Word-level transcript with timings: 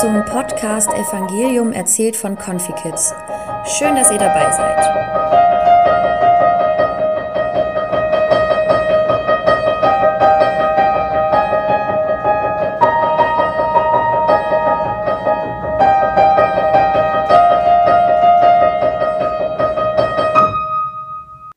zum 0.00 0.24
Podcast 0.24 0.88
Evangelium 0.94 1.72
erzählt 1.72 2.16
von 2.16 2.34
Confikids. 2.34 3.12
Schön, 3.66 3.94
dass 3.96 4.10
ihr 4.10 4.16
dabei 4.16 4.50
seid. 4.50 4.78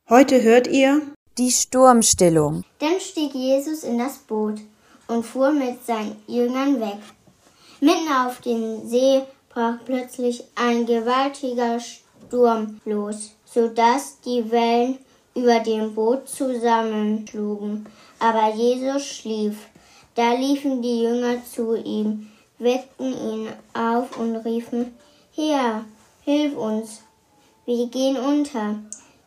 Heute 0.09 0.43
hört 0.43 0.67
ihr 0.67 1.01
die 1.37 1.49
Sturmstillung. 1.49 2.65
Dann 2.79 2.99
stieg 2.99 3.33
Jesus 3.33 3.85
in 3.85 3.99
das 3.99 4.17
Boot 4.17 4.59
und 5.07 5.25
fuhr 5.25 5.53
mit 5.53 5.85
seinen 5.85 6.21
Jüngern 6.27 6.81
weg. 6.81 6.99
Mitten 7.83 8.13
auf 8.13 8.39
dem 8.39 8.87
See 8.87 9.23
brach 9.49 9.75
plötzlich 9.83 10.45
ein 10.55 10.85
gewaltiger 10.85 11.81
Sturm 11.81 12.79
los, 12.85 13.31
so 13.43 13.67
dass 13.67 14.21
die 14.21 14.49
Wellen 14.49 14.99
über 15.35 15.59
dem 15.59 15.93
Boot 15.93 16.29
zusammenschlugen. 16.29 17.85
Aber 18.19 18.55
Jesus 18.55 19.05
schlief. 19.05 19.67
Da 20.15 20.33
liefen 20.33 20.81
die 20.81 21.03
Jünger 21.03 21.43
zu 21.43 21.75
ihm, 21.75 22.31
weckten 22.57 23.11
ihn 23.11 23.49
auf 23.73 24.17
und 24.17 24.37
riefen, 24.37 24.97
Herr, 25.35 25.83
hilf 26.23 26.55
uns, 26.55 27.01
wir 27.65 27.87
gehen 27.87 28.15
unter. 28.15 28.75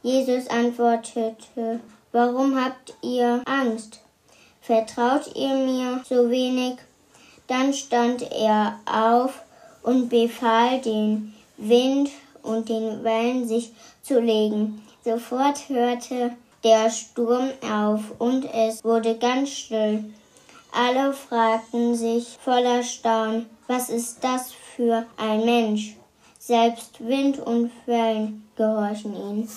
Jesus 0.03 0.49
antwortete, 0.49 1.81
Warum 2.11 2.59
habt 2.59 2.95
ihr 3.03 3.43
Angst? 3.45 4.01
Vertraut 4.63 5.31
ihr 5.35 5.55
mir 5.57 6.03
so 6.09 6.31
wenig? 6.31 6.79
Dann 7.47 7.73
stand 7.73 8.23
er 8.33 8.79
auf 8.87 9.43
und 9.83 10.09
befahl 10.09 10.81
den 10.81 11.35
Wind 11.57 12.11
und 12.43 12.69
den 12.69 13.05
Wellen 13.05 13.47
sich 13.47 13.73
zu 14.03 14.21
legen. 14.21 14.83
Sofort 15.05 15.69
hörte 15.69 16.33
der 16.65 16.91
Sturm 16.91 17.51
auf 17.63 18.01
und 18.19 18.45
es 18.53 18.83
wurde 18.83 19.17
ganz 19.17 19.51
still. 19.51 20.05
Alle 20.73 21.13
fragten 21.13 21.95
sich 21.95 22.37
voller 22.41 22.83
Staunen, 22.83 23.47
was 23.67 23.89
ist 23.89 24.23
das 24.23 24.53
für 24.53 25.07
ein 25.17 25.45
Mensch? 25.45 25.97
Selbst 26.39 27.07
Wind 27.07 27.39
und 27.39 27.71
Wellen 27.87 28.49
gehorchen 28.57 29.17
ihm. 29.17 29.49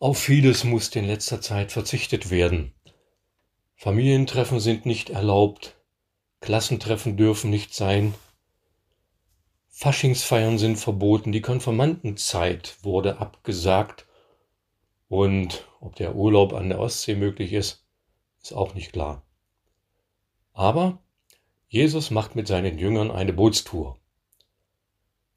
Auf 0.00 0.18
vieles 0.18 0.64
musste 0.64 0.98
in 0.98 1.04
letzter 1.04 1.42
Zeit 1.42 1.72
verzichtet 1.72 2.30
werden. 2.30 2.72
Familientreffen 3.76 4.58
sind 4.58 4.86
nicht 4.86 5.10
erlaubt, 5.10 5.76
Klassentreffen 6.40 7.18
dürfen 7.18 7.50
nicht 7.50 7.74
sein, 7.74 8.14
Faschingsfeiern 9.68 10.56
sind 10.56 10.76
verboten, 10.76 11.32
die 11.32 11.42
Konfirmandenzeit 11.42 12.78
wurde 12.82 13.18
abgesagt 13.18 14.06
und 15.08 15.66
ob 15.80 15.96
der 15.96 16.14
Urlaub 16.16 16.54
an 16.54 16.70
der 16.70 16.80
Ostsee 16.80 17.14
möglich 17.14 17.52
ist, 17.52 17.84
ist 18.42 18.54
auch 18.54 18.72
nicht 18.72 18.94
klar. 18.94 19.22
Aber 20.54 21.02
Jesus 21.68 22.10
macht 22.10 22.36
mit 22.36 22.48
seinen 22.48 22.78
Jüngern 22.78 23.10
eine 23.10 23.34
Bootstour. 23.34 23.98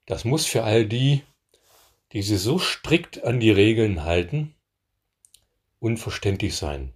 Das 0.06 0.24
muss 0.24 0.46
für 0.46 0.64
all 0.64 0.86
die, 0.86 1.22
die 2.14 2.22
sich 2.22 2.40
so 2.40 2.60
strikt 2.60 3.24
an 3.24 3.40
die 3.40 3.50
Regeln 3.50 4.04
halten, 4.04 4.54
unverständlich 5.80 6.56
sein. 6.56 6.94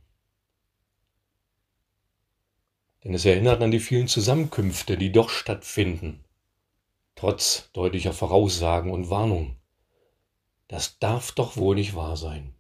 Denn 3.02 3.14
es 3.14 3.24
erinnert 3.24 3.60
an 3.60 3.72
die 3.72 3.80
vielen 3.80 4.06
Zusammenkünfte, 4.06 4.96
die 4.96 5.10
doch 5.10 5.30
stattfinden, 5.30 6.24
trotz 7.16 7.68
deutlicher 7.72 8.12
Voraussagen 8.12 8.92
und 8.92 9.10
Warnungen. 9.10 9.56
Das 10.68 11.00
darf 11.00 11.32
doch 11.32 11.56
wohl 11.56 11.74
nicht 11.74 11.96
wahr 11.96 12.16
sein. 12.16 12.54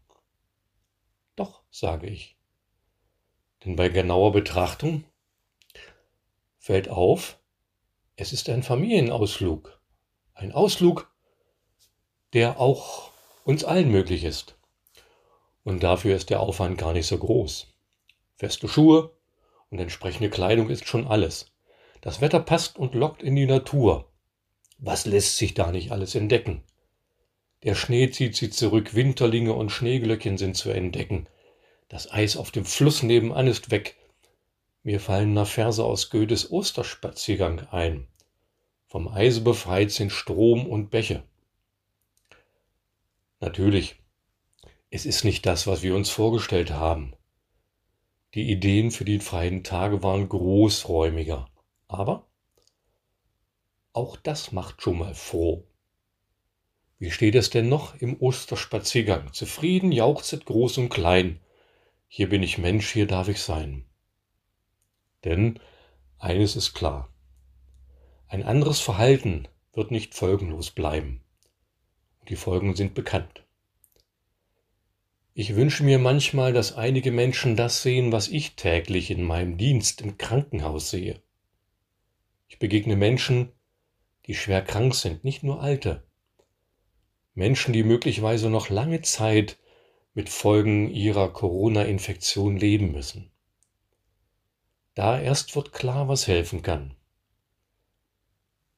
Doch, 1.36 1.62
sage 1.70 2.08
ich. 2.08 2.36
Denn 3.64 3.76
bei 3.76 3.88
genauer 3.88 4.32
Betrachtung 4.32 5.04
fällt 6.58 6.88
auf, 6.88 7.38
es 8.16 8.32
ist 8.32 8.48
ein 8.48 8.64
Familienausflug. 8.64 9.80
Ein 10.34 10.50
Ausflug 10.50 11.08
der 12.34 12.60
auch 12.60 13.10
uns 13.44 13.64
allen 13.64 13.90
möglich 13.90 14.24
ist. 14.24 14.56
Und 15.64 15.82
dafür 15.82 16.16
ist 16.16 16.30
der 16.30 16.40
Aufwand 16.40 16.78
gar 16.78 16.92
nicht 16.92 17.06
so 17.06 17.18
groß. 17.18 17.66
Feste 18.36 18.68
Schuhe 18.68 19.12
und 19.70 19.78
entsprechende 19.78 20.30
Kleidung 20.30 20.70
ist 20.70 20.86
schon 20.86 21.06
alles. 21.06 21.46
Das 22.00 22.20
Wetter 22.20 22.40
passt 22.40 22.78
und 22.78 22.94
lockt 22.94 23.22
in 23.22 23.34
die 23.36 23.46
Natur. 23.46 24.08
Was 24.78 25.06
lässt 25.06 25.36
sich 25.36 25.54
da 25.54 25.72
nicht 25.72 25.90
alles 25.90 26.14
entdecken? 26.14 26.62
Der 27.64 27.74
Schnee 27.74 28.10
zieht 28.10 28.36
sie 28.36 28.50
zurück, 28.50 28.94
Winterlinge 28.94 29.52
und 29.52 29.70
Schneeglöckchen 29.70 30.38
sind 30.38 30.56
zu 30.56 30.70
entdecken. 30.70 31.26
Das 31.88 32.12
Eis 32.12 32.36
auf 32.36 32.52
dem 32.52 32.64
Fluss 32.64 33.02
nebenan 33.02 33.48
ist 33.48 33.70
weg. 33.70 33.96
Mir 34.84 35.00
fallen 35.00 35.32
nach 35.32 35.48
Verse 35.48 35.84
aus 35.84 36.10
Goethes 36.10 36.52
Osterspaziergang 36.52 37.66
ein. 37.70 38.06
Vom 38.86 39.08
Eise 39.08 39.40
befreit 39.40 39.90
sind 39.90 40.12
Strom 40.12 40.66
und 40.66 40.90
Bäche. 40.90 41.24
Natürlich, 43.40 43.96
es 44.90 45.06
ist 45.06 45.24
nicht 45.24 45.46
das, 45.46 45.66
was 45.66 45.82
wir 45.82 45.94
uns 45.94 46.10
vorgestellt 46.10 46.70
haben. 46.70 47.14
Die 48.34 48.50
Ideen 48.50 48.90
für 48.90 49.04
die 49.04 49.20
freien 49.20 49.64
Tage 49.64 50.02
waren 50.02 50.28
großräumiger, 50.28 51.48
aber 51.86 52.26
auch 53.92 54.16
das 54.16 54.52
macht 54.52 54.82
schon 54.82 54.98
mal 54.98 55.14
froh. 55.14 55.66
Wie 56.98 57.10
steht 57.10 57.36
es 57.36 57.50
denn 57.50 57.68
noch 57.68 57.94
im 58.00 58.20
Osterspaziergang? 58.20 59.32
Zufrieden 59.32 59.92
jauchzet 59.92 60.44
groß 60.44 60.78
und 60.78 60.88
klein. 60.88 61.40
Hier 62.08 62.28
bin 62.28 62.42
ich 62.42 62.58
Mensch, 62.58 62.90
hier 62.90 63.06
darf 63.06 63.28
ich 63.28 63.40
sein. 63.40 63.84
Denn 65.24 65.60
eines 66.18 66.56
ist 66.56 66.74
klar. 66.74 67.12
Ein 68.26 68.42
anderes 68.42 68.80
Verhalten 68.80 69.46
wird 69.72 69.90
nicht 69.90 70.14
folgenlos 70.14 70.70
bleiben. 70.70 71.22
Die 72.28 72.36
Folgen 72.36 72.74
sind 72.74 72.94
bekannt. 72.94 73.44
Ich 75.34 75.54
wünsche 75.54 75.84
mir 75.84 75.98
manchmal, 75.98 76.52
dass 76.52 76.76
einige 76.76 77.12
Menschen 77.12 77.56
das 77.56 77.82
sehen, 77.82 78.12
was 78.12 78.28
ich 78.28 78.56
täglich 78.56 79.10
in 79.10 79.22
meinem 79.22 79.56
Dienst 79.56 80.00
im 80.00 80.18
Krankenhaus 80.18 80.90
sehe. 80.90 81.22
Ich 82.48 82.58
begegne 82.58 82.96
Menschen, 82.96 83.52
die 84.26 84.34
schwer 84.34 84.62
krank 84.62 84.94
sind, 84.94 85.24
nicht 85.24 85.42
nur 85.42 85.62
alte. 85.62 86.02
Menschen, 87.34 87.72
die 87.72 87.84
möglicherweise 87.84 88.50
noch 88.50 88.68
lange 88.68 89.00
Zeit 89.02 89.58
mit 90.12 90.28
Folgen 90.28 90.90
ihrer 90.90 91.32
Corona-Infektion 91.32 92.56
leben 92.56 92.90
müssen. 92.90 93.30
Da 94.94 95.20
erst 95.20 95.54
wird 95.54 95.72
klar, 95.72 96.08
was 96.08 96.26
helfen 96.26 96.62
kann. 96.62 96.96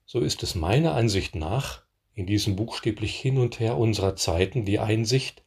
So 0.04 0.20
ist 0.20 0.42
es 0.42 0.54
meiner 0.54 0.94
Ansicht 0.94 1.34
nach 1.34 1.84
in 2.14 2.26
diesem 2.26 2.56
buchstäblich 2.56 3.18
hin 3.18 3.38
und 3.38 3.60
her 3.60 3.76
unserer 3.78 4.16
Zeiten 4.16 4.64
die 4.64 4.78
Einsicht, 4.78 5.42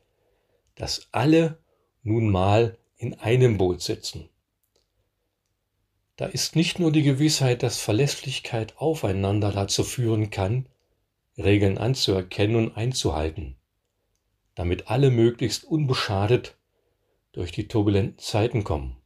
dass 0.75 1.07
alle 1.11 1.59
nun 2.03 2.29
mal 2.29 2.77
in 2.97 3.13
einem 3.15 3.57
Boot 3.57 3.81
sitzen. 3.81 4.29
Da 6.15 6.25
ist 6.25 6.55
nicht 6.55 6.79
nur 6.79 6.91
die 6.91 7.03
Gewissheit, 7.03 7.63
dass 7.63 7.79
Verlässlichkeit 7.79 8.77
aufeinander 8.77 9.51
dazu 9.51 9.83
führen 9.83 10.29
kann, 10.29 10.67
Regeln 11.37 11.77
anzuerkennen 11.77 12.55
und 12.55 12.77
einzuhalten, 12.77 13.55
damit 14.53 14.87
alle 14.87 15.09
möglichst 15.09 15.63
unbeschadet 15.63 16.55
durch 17.31 17.51
die 17.51 17.67
turbulenten 17.67 18.19
Zeiten 18.19 18.63
kommen. 18.63 18.97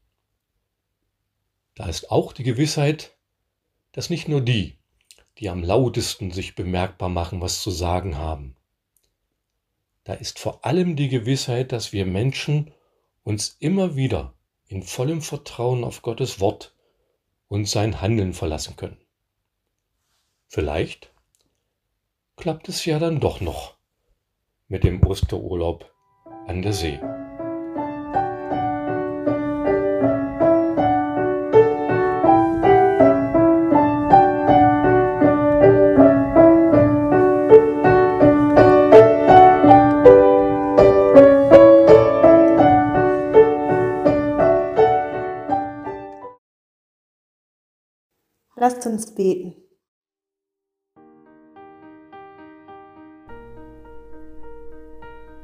Da 1.76 1.88
ist 1.88 2.12
auch 2.12 2.34
die 2.34 2.44
Gewissheit, 2.44 3.16
dass 3.94 4.10
nicht 4.10 4.28
nur 4.28 4.42
die, 4.42 4.77
die 5.40 5.50
am 5.50 5.64
lautesten 5.64 6.32
sich 6.32 6.56
bemerkbar 6.56 7.10
machen, 7.10 7.42
was 7.42 7.62
zu 7.62 7.72
sagen 7.72 8.18
haben. 8.18 8.56
Da 10.04 10.14
ist 10.14 10.40
vor 10.40 10.66
allem 10.66 10.96
die 10.96 11.10
Gewissheit, 11.10 11.72
dass 11.72 11.94
wir 11.94 12.06
Menschen 12.06 12.72
uns 13.24 13.58
immer 13.60 13.96
wieder 13.96 14.34
in 14.68 14.84
vollem 14.84 15.22
Vertrauen 15.22 15.84
auf 15.84 16.02
Gottes 16.02 16.40
Wort 16.40 16.74
und 17.48 17.68
sein 17.68 18.02
Handeln 18.02 18.34
verlassen 18.34 18.76
können. 18.76 18.98
Vielleicht 20.48 21.12
klappt 22.38 22.70
es 22.70 22.86
ja 22.86 23.00
dann 23.00 23.20
doch 23.20 23.42
noch 23.42 23.76
mit 24.68 24.84
dem 24.84 25.06
Osterurlaub 25.06 25.92
an 26.48 26.62
der 26.62 26.74
See. 26.74 27.00
Lasst 48.68 48.86
uns 48.86 49.16
beten. 49.16 49.56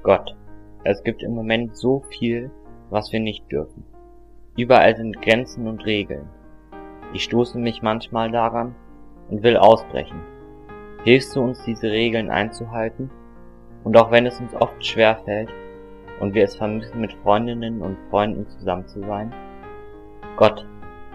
Gott, 0.03 0.35
es 0.83 1.01
gibt 1.05 1.23
im 1.23 1.33
Moment 1.33 1.77
so 1.77 2.01
viel, 2.09 2.51
was 2.89 3.13
wir 3.13 3.21
nicht 3.21 3.49
dürfen. 3.49 3.85
Überall 4.57 4.97
sind 4.97 5.21
Grenzen 5.21 5.67
und 5.67 5.85
Regeln. 5.85 6.27
Ich 7.13 7.23
stoße 7.23 7.57
mich 7.57 7.81
manchmal 7.81 8.29
daran 8.29 8.75
und 9.29 9.41
will 9.41 9.55
ausbrechen. 9.55 10.19
Hilfst 11.05 11.33
du 11.37 11.43
uns, 11.43 11.63
diese 11.63 11.89
Regeln 11.91 12.29
einzuhalten? 12.29 13.09
Und 13.85 13.95
auch 13.95 14.11
wenn 14.11 14.25
es 14.25 14.37
uns 14.41 14.53
oft 14.55 14.85
schwer 14.85 15.15
fällt 15.23 15.49
und 16.19 16.33
wir 16.33 16.43
es 16.43 16.57
vermissen, 16.57 16.99
mit 16.99 17.13
Freundinnen 17.23 17.81
und 17.81 17.97
Freunden 18.09 18.49
zusammen 18.49 18.85
zu 18.89 18.99
sein? 18.99 19.33
Gott, 20.35 20.67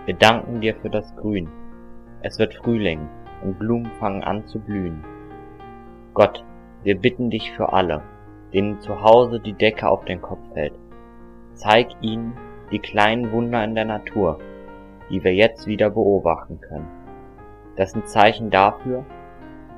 wir 0.07 0.15
danken 0.15 0.63
dir 0.63 0.75
für 0.77 0.89
das 0.89 1.15
Grün 1.17 1.51
es 2.23 2.39
wird 2.39 2.55
Frühling 2.55 3.09
und 3.43 3.59
Blumen 3.59 3.91
fangen 3.99 4.23
an 4.25 4.47
zu 4.47 4.59
blühen. 4.59 5.05
Gott, 6.15 6.45
wir 6.83 6.99
bitten 6.99 7.31
dich 7.31 7.53
für 7.53 7.73
alle, 7.73 8.03
denen 8.53 8.81
zu 8.81 9.03
Hause 9.03 9.41
die 9.41 9.53
Decke 9.53 9.89
auf 9.89 10.05
den 10.05 10.21
Kopf 10.21 10.41
fällt. 10.53 10.75
Zeig 11.55 11.89
ihnen 12.01 12.35
die 12.71 12.79
kleinen 12.79 13.33
Wunder 13.33 13.63
in 13.65 13.75
der 13.75 13.85
Natur, 13.85 14.39
die 15.11 15.23
wir 15.23 15.35
jetzt 15.35 15.67
wieder 15.67 15.91
beobachten 15.91 16.61
können. 16.61 16.89
Das 17.77 17.93
sind 17.93 18.09
Zeichen 18.09 18.51
dafür, 18.51 19.05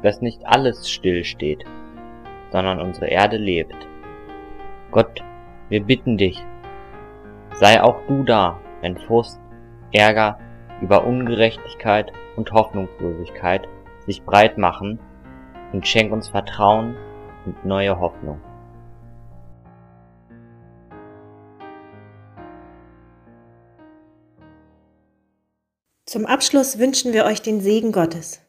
dass 0.03 0.23
nicht 0.23 0.47
alles 0.47 0.91
still 0.91 1.25
steht, 1.25 1.65
sondern 2.51 2.81
unsere 2.81 3.09
Erde 3.09 3.37
lebt. 3.37 3.77
Gott, 4.91 5.23
wir 5.69 5.85
bitten 5.85 6.17
dich, 6.17 6.45
sei 7.53 7.83
auch 7.83 8.01
du 8.09 8.25
da, 8.25 8.59
wenn 8.81 8.97
Frust, 8.97 9.41
Ärger 9.93 10.39
über 10.81 11.05
Ungerechtigkeit 11.05 12.13
und 12.37 12.53
Hoffnungslosigkeit 12.53 13.69
sich 14.07 14.23
breit 14.23 14.59
machen 14.59 14.99
und 15.73 15.87
schenk 15.87 16.13
uns 16.13 16.29
Vertrauen 16.29 16.97
und 17.47 17.65
neue 17.65 17.99
Hoffnung. 17.99 18.41
Zum 26.07 26.27
Abschluss 26.27 26.79
wünschen 26.79 27.13
wir 27.13 27.25
euch 27.25 27.41
den 27.41 27.61
Segen 27.61 27.93
Gottes. 27.93 28.41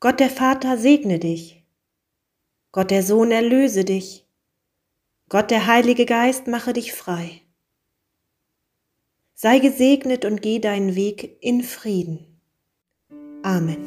Gott 0.00 0.18
der 0.18 0.30
Vater 0.30 0.76
segne 0.76 1.18
dich. 1.18 1.64
Gott 2.72 2.90
der 2.90 3.02
Sohn 3.02 3.30
erlöse 3.30 3.84
dich. 3.84 4.26
Gott 5.28 5.52
der 5.52 5.68
Heilige 5.68 6.06
Geist 6.06 6.48
mache 6.48 6.72
dich 6.72 6.92
frei. 6.92 7.42
Sei 9.42 9.58
gesegnet 9.58 10.26
und 10.26 10.42
geh 10.42 10.58
deinen 10.58 10.94
Weg 10.96 11.38
in 11.40 11.62
Frieden. 11.62 12.26
Amen. 13.42 13.78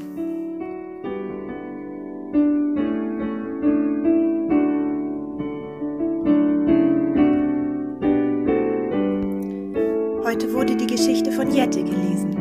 Heute 10.23 10.51
wurde 10.53 10.75
die 10.75 10.88
Geschichte 10.88 11.31
von 11.31 11.51
Jette 11.51 11.83
gelesen. 11.83 12.35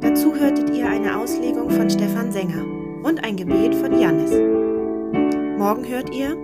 Dazu 0.00 0.34
hörtet 0.34 0.70
ihr 0.70 0.88
eine 0.88 1.18
Auslegung 1.18 1.68
von 1.68 1.90
Stefan 1.90 2.32
Sänger 2.32 2.64
und 3.02 3.22
ein 3.22 3.36
Gebet 3.36 3.74
von 3.74 4.00
Jannis. 4.00 4.30
Morgen 5.58 5.86
hört 5.86 6.08
ihr 6.14 6.34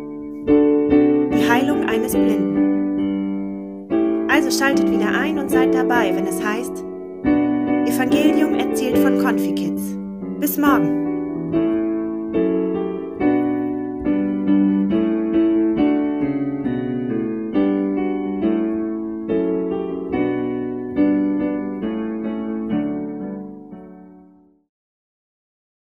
die 0.44 1.48
Heilung 1.50 1.88
eines 1.88 2.12
Blinden. 2.12 2.69
Schaltet 4.50 4.91
wieder 4.91 5.12
ein 5.12 5.38
und 5.38 5.49
seid 5.49 5.73
dabei, 5.73 6.14
wenn 6.14 6.26
es 6.26 6.43
heißt 6.43 6.85
Evangelium 7.87 8.55
erzählt 8.55 8.99
von 8.99 9.19
Confikids. 9.19 9.97
Bis 10.41 10.58
morgen! 10.58 11.09